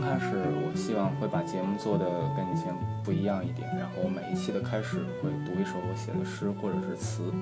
[0.00, 0.26] 开始，
[0.64, 2.04] 我希望会把节目做的
[2.34, 2.74] 跟以前
[3.04, 7.32] 不一样一点，然后我每一期的开始会读一首我写的诗或者是词。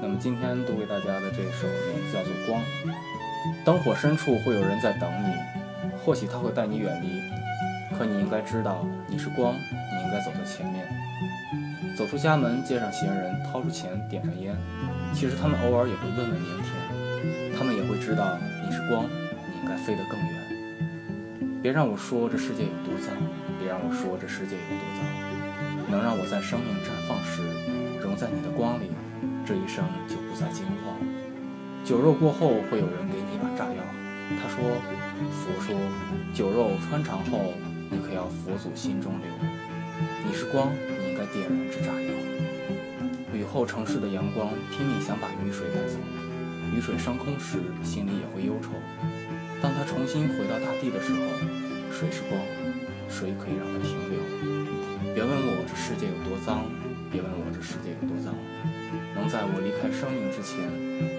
[0.00, 2.62] 那么今天读给大家的这首名字叫做《光》。
[3.64, 5.34] 灯火深处会有人在等你，
[6.04, 7.20] 或许他会带你远离，
[7.96, 10.86] 可你应该知道，你是光，你应该走在前面。
[11.96, 14.56] 走出家门，街上行人掏出钱点上烟，
[15.12, 20.59] 其实他们偶尔也会问问明天，他们也会知道你是光，你应该飞得更远。
[21.62, 23.12] 别让我说这世界有多脏，
[23.58, 25.04] 别让我说这世界有多脏。
[25.92, 27.44] 能让我在生命绽放时，
[28.00, 28.88] 融在你的光里，
[29.44, 30.96] 这一生就不再惊慌。
[31.84, 33.82] 酒肉过后，会有人给你一把炸药。
[34.40, 34.64] 他说
[35.36, 35.76] ：“佛说，
[36.32, 37.52] 酒肉穿肠后，
[37.90, 39.28] 你可要佛祖心中留。
[40.24, 42.08] 你是光，你应该点燃这炸药。”
[43.36, 45.98] 雨后城市的阳光拼命想把雨水带走，
[46.72, 48.54] 雨水升空时，心里也会忧。
[49.62, 51.20] 当他重新回到大地的时候，
[51.92, 52.40] 谁是光？
[53.08, 55.14] 谁可以让他停留？
[55.14, 56.64] 别问我这世界有多脏，
[57.10, 58.32] 别问我这世界有多脏。
[59.14, 60.64] 能在我离开生命之前，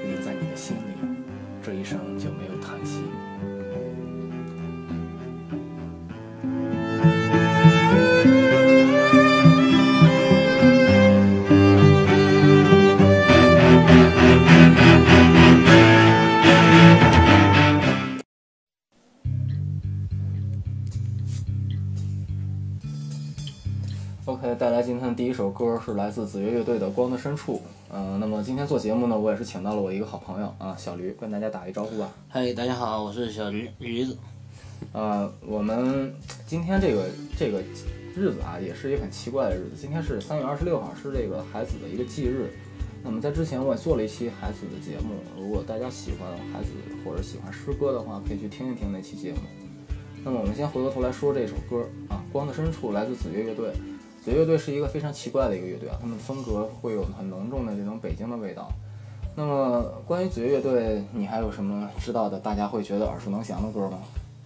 [0.09, 0.97] 留在你的心里，
[1.61, 3.03] 这一生就没有叹息。
[24.81, 27.57] 来今天的第一首歌是来自子越乐队的《光的深处》。
[27.93, 32.09] 嗯、那么今天做节目呢，我也是请到了我一个好朋友啊，小驴，跟大家打一招呼吧。
[32.27, 34.17] 嗨，大家好，我是小驴驴子。
[34.91, 36.11] 呃，我们
[36.47, 37.05] 今天这个
[37.37, 37.61] 这个
[38.15, 39.75] 日子啊，也是一个很奇怪的日子。
[39.79, 42.51] 今天是三月二十六号，是这个孩子的一个忌日。
[43.03, 46.69] 那么在之前我也做了一期孩子的节目，如果大家喜欢孩子
[47.05, 49.41] 或者喜欢诗歌的话，可以去听一听那期节目。
[50.23, 53.71] 那么我们先回过头来说这首歌啊，《光的深处》来自子越乐队。
[54.23, 58.69] 子越乐队是一个非常奇怪的一个乐队啊，他们的风格会有很浓重的这种北京的味道。
[59.35, 62.39] 那么关于子越乐队，你还有什么知道的？
[62.39, 63.99] 大家会觉得耳熟能详的歌吗？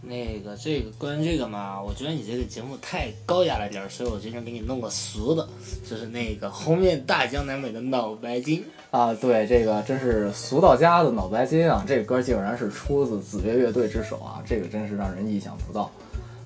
[0.08, 5.48] 那个这个关于这个嘛，我觉得你这个节目太高雅了点儿，所以我决定给你弄个俗的，
[5.90, 8.64] 就是那个红遍大江南北的脑白金。
[8.92, 11.84] 啊，对，这个真是俗到家的脑白金啊！
[11.86, 15.90] 这个歌竟然是出自子越乐队之手啊，这个真是让人意想不到。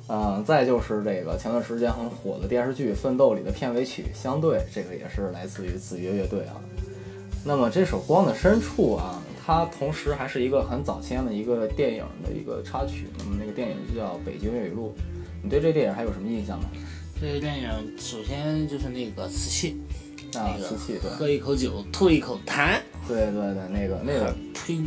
[0.09, 6.57] 嗯，再就是这个前段时间很火的电视剧《奋斗》里的片尾曲《相对》，这个也是来自于子曰乐队啊。
[7.45, 13.05] 那么这首《光的深处》啊，它同时还是一个很早先的一个电影的一个插曲。
[13.19, 14.95] 那么那个电影就叫《北京粤语录》，
[15.43, 16.65] 你对这电影还有什么印象吗？
[17.21, 19.77] 这个电影首先就是那个瓷器，
[20.33, 24.79] 啊，那个瓷器，对，喝一口酒，吐一口痰，对对对，那个那个呸，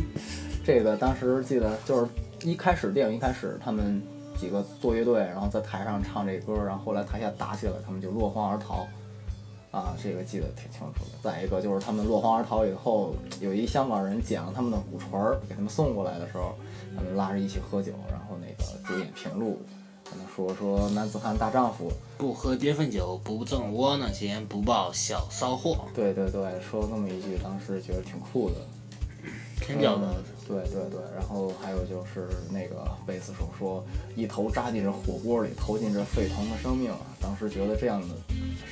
[0.65, 2.09] 这个当时记得就是
[2.43, 4.01] 一开始电影一开始他们
[4.37, 8.87] 几个做乐队，然后在台上唱这歌，然后后来台下打起来，他们就落荒而逃。
[9.71, 11.17] 啊，这个记得挺清楚的。
[11.23, 16.53] 再一个就是他们落荒而逃以后，有一香港人捡了他们的鼓槌儿，给他们送过来的时候，
[16.95, 19.59] 他们拉着一起喝酒，然后那个主演平路
[20.03, 28.55] 跟他说说男子汉大丈夫，不喝跌份酒，不挣窝囊钱，不报小骚货，对对对，说那么一句，当时觉得挺酷的。
[29.59, 30.05] 挺屌的。
[30.05, 33.81] 嗯对对对，然后还有就是那个贝斯手说，
[34.15, 36.91] 一头扎进这火锅里，投进这沸腾的生命！
[37.21, 38.07] 当时觉得这样的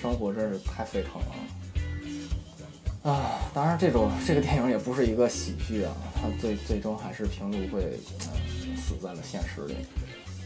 [0.02, 3.40] 生活真是太沸腾了啊！
[3.54, 9.76] 当然，这种这个电影也不是一个喜剧啊，它最最终还是平路会、呃、死在了现实里，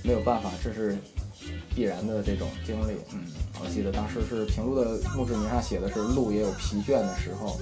[0.04, 0.96] 没有办法，这是
[1.76, 2.94] 必然的这种经历。
[3.12, 3.26] 嗯，
[3.60, 7.60] 我记得当时是平路的墓志铭上写的是“路也有疲倦的时候”。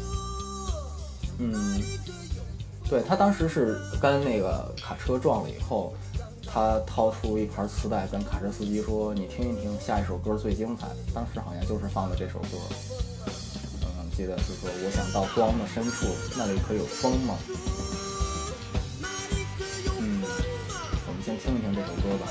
[1.40, 1.82] 嗯。
[2.90, 5.94] 对他当时是跟那个卡车撞了以后，
[6.46, 12.58] 他掏出一盘磁带，跟卡车司机说：“你听一听，下一首歌最精彩。”当时好像就是放的这首歌。
[13.82, 16.06] 嗯，记得是说：“我想到光的深处，
[16.38, 17.36] 那里可有风吗？”
[20.00, 20.22] 嗯，
[21.08, 22.28] 我们先听一听这首歌吧。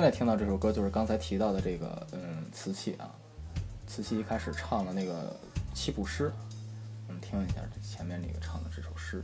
[0.00, 3.12] 现在听到这首歌就是刚才提到的这个嗯瓷器啊，
[3.86, 5.36] 瓷器一开始唱的那个
[5.74, 6.32] 七步诗，
[7.06, 9.22] 我们听一下这前面那个唱的这首诗。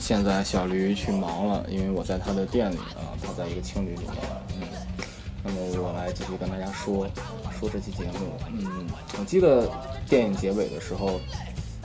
[0.00, 4.16] 现在小驴去忙了，因为我在他的店里啊，他在一个青旅里面，
[4.60, 4.68] 嗯，
[5.42, 7.06] 那么我来继续跟大家说
[7.58, 8.86] 说这期节目，嗯，
[9.18, 9.70] 我记得
[10.08, 11.20] 电影结尾的时候，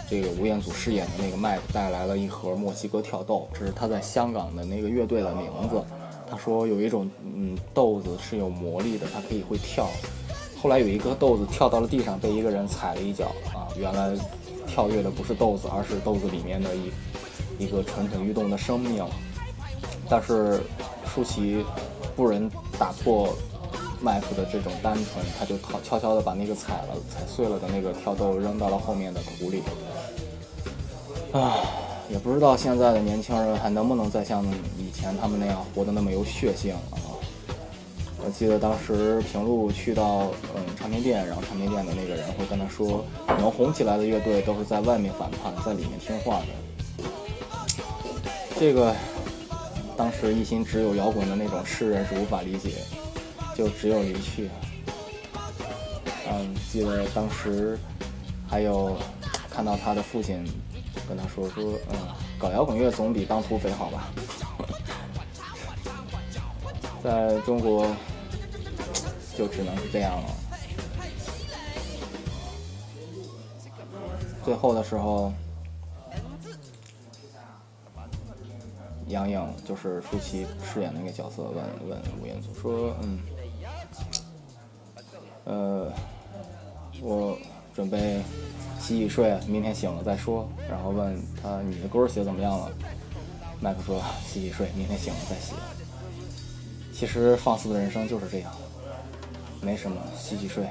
[0.09, 5.83] 这个吴彦祖饰演的那个麦克带来了一盒墨西哥跳豆，这是他在香港的那个乐队的名字。
[6.29, 9.87] 他说有一种嗯豆子是有魔力的，它可以会跳。
[10.61, 14.15] 后来有一颗豆子跳到了地上，被一个人踩了一脚啊，原来
[14.67, 16.91] 跳跃的不是豆子，而是豆子里面的一
[17.59, 19.05] 一个蠢蠢欲动的生命。
[20.09, 20.59] 但是
[21.05, 21.63] 舒淇
[22.15, 23.35] 不忍打破
[24.01, 29.61] 麦克的这种单纯，他就悄悄悄的把那个踩了踩碎了的那个跳豆扔到了后面的土里。
[31.31, 31.59] 啊，
[32.09, 34.43] 也不知道现在的年轻人还能不能再像
[34.79, 36.97] 以前他们那样活得那么有血性啊！
[38.25, 43.05] 我记得当时平路去到嗯唱片店，然后唱片店的那个人会跟他说，
[43.37, 46.47] 能红起来的乐队都是在外面反叛，在里面听话的。
[48.59, 48.93] 这个
[49.95, 52.83] 当时一心只有摇滚的那种诗人是无法理解，
[53.55, 54.49] 就只有离去。
[56.29, 57.79] 嗯，记得当时
[58.49, 58.97] 还有
[59.49, 60.45] 看到他的父亲
[61.07, 61.97] 跟他说说，嗯，
[62.37, 64.11] 搞摇滚乐总比当土匪好吧？
[67.01, 67.87] 在中国
[69.37, 70.27] 就只能是这样了。
[74.43, 75.31] 最后的时候，
[79.09, 81.55] 杨颖就是舒淇饰演的那个角色问
[81.89, 83.19] 问吴彦祖说，嗯，
[85.45, 85.91] 呃，
[87.01, 87.37] 我
[87.73, 88.21] 准备
[88.79, 90.47] 洗洗睡，明天醒了再说。
[90.69, 92.71] 然后问他你的歌写怎么样了？
[93.59, 95.53] 麦克说洗洗睡，明天醒了再写。
[96.93, 98.53] 其实放肆的人生就是这样，
[99.61, 100.67] 没什么，洗洗睡，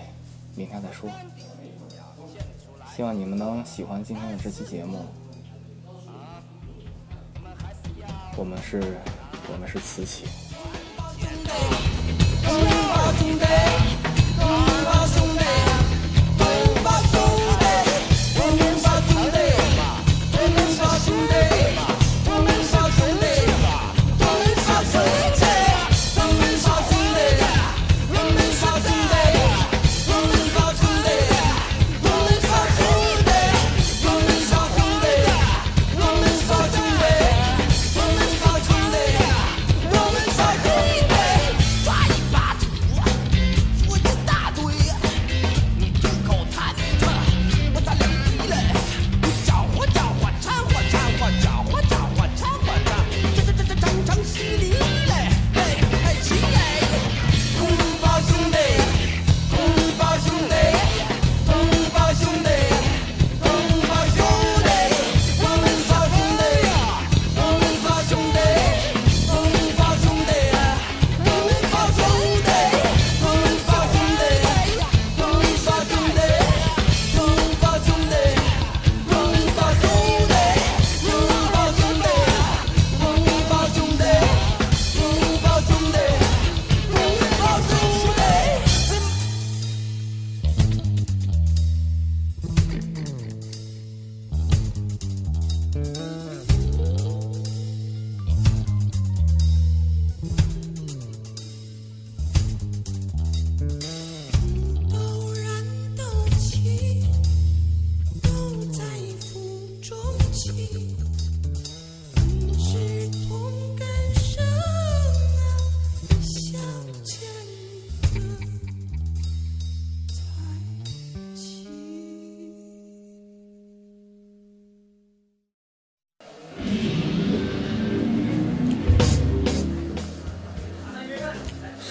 [0.55, 1.11] 明天再说。
[2.95, 5.05] 希望你们能喜欢今天的这期节目。
[8.39, 8.81] 我们是，
[9.53, 10.25] 我们是瓷器。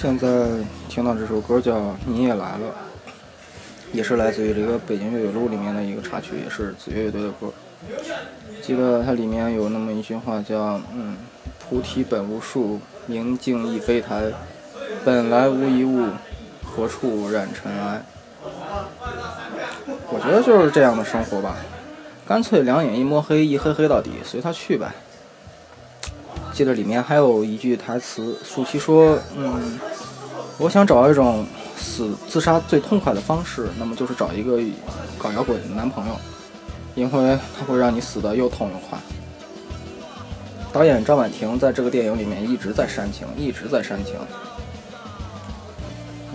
[0.07, 0.47] 现在
[0.87, 2.59] 听到这首歌叫《你也来了》，
[3.91, 7.51] 也是来自于这个《北京乐友录》里面的一个插曲，也是子越乐队的歌。
[8.61, 11.17] 记得它里面有那么一句话叫“嗯，
[11.59, 14.31] 菩提本无树，明镜亦非台，
[15.03, 16.07] 本来无一物，
[16.63, 18.01] 何处染尘埃。”
[20.07, 21.57] 我觉得就是这样的生活吧。
[22.25, 24.89] 干脆两眼一摸黑，一黑黑到底，随他去呗。
[26.53, 29.79] 记得里面还有一句台词，舒淇说：“嗯，
[30.59, 31.45] 我想找一种
[31.77, 34.59] 死自杀最痛快的方式，那么就是找一个
[35.17, 36.15] 搞摇滚的男朋友，
[36.95, 38.97] 因为他会让你死的又痛又快。”
[40.73, 44.15] 导演张婉婷在这个电影里面一直在煽情，一直在煽情。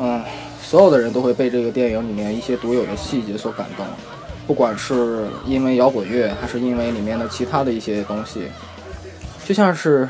[0.00, 0.22] 嗯，
[0.62, 3.86] 所有的人都会被这个电影里面一些独有的细节所感动，
[4.46, 8.48] 不管是因为摇滚乐，还是因为里面的其他的一些东西，
[9.44, 10.08] 就像是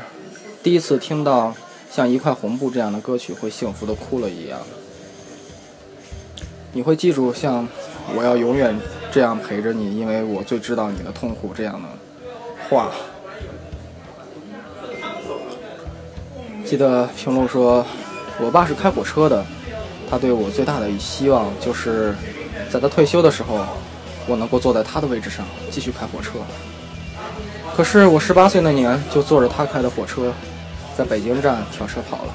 [0.63, 1.53] 第一次听到
[1.93, 4.59] 像一块红布这样的歌曲会幸福的哭了一样。
[6.71, 7.67] 你会记住像
[8.15, 8.75] 我要永远
[9.11, 11.87] 这样陪着你，因为我最知道你的痛苦这样的
[12.67, 12.89] 话。
[16.65, 17.85] 记得评论说，
[18.39, 19.45] 我爸是开火车的，
[20.09, 22.15] 他对我最大的希望就是，
[22.71, 23.63] 在他退休的时候，
[24.25, 26.39] 我能够坐在他的位置上继续开火车。
[27.75, 30.33] 可是我十八岁那年就坐着他开的火车，
[30.97, 32.33] 在北京站跳车跑了。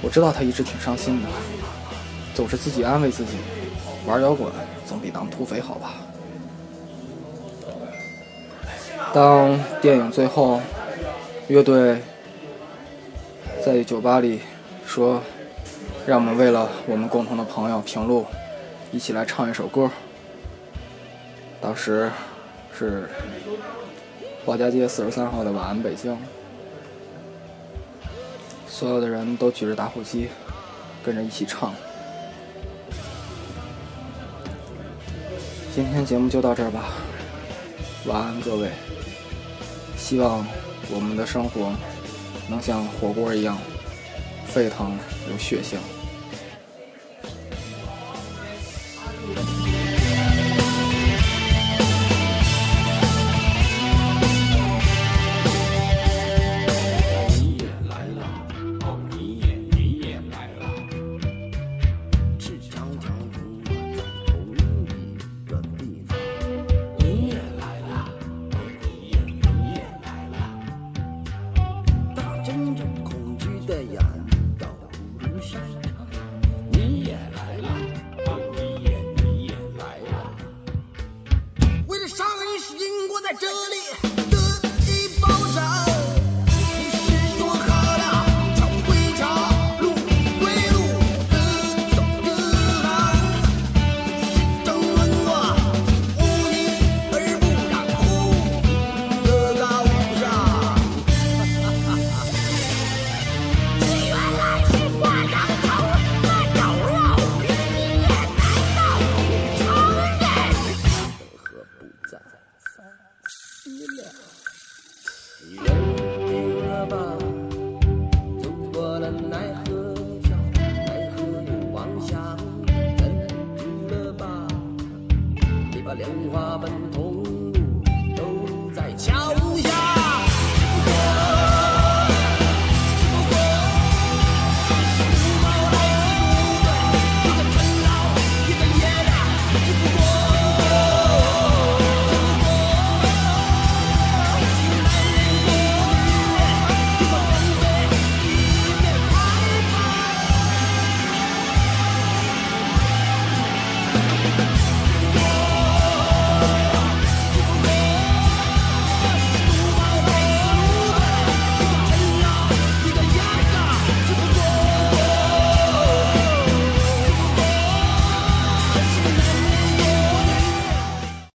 [0.00, 1.28] 我知道他一直挺伤心的，
[2.34, 3.36] 总是自己安慰自己，
[4.06, 4.50] 玩摇滚
[4.86, 5.94] 总比当土匪好吧。
[9.14, 10.60] 当电影最后，
[11.48, 12.00] 乐队
[13.64, 14.40] 在酒吧里
[14.86, 15.22] 说
[16.06, 18.26] ：“让我们为了我们共同的朋友平路，
[18.90, 19.90] 一起来唱一首歌。”
[21.60, 22.10] 当时
[22.76, 23.08] 是
[24.44, 26.12] 保家街四十三号的《晚安北京》，
[28.72, 30.28] 所有的人都举着打火机，
[31.04, 31.74] 跟着一起唱。
[35.74, 36.94] 今天节目就到这儿吧，
[38.06, 38.70] 晚安各位。
[39.98, 40.44] 希望
[40.90, 41.70] 我们的生活
[42.48, 43.58] 能像火锅一样
[44.46, 44.98] 沸腾
[45.30, 45.78] 有血性。